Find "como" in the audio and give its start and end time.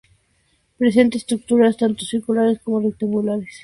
2.63-2.79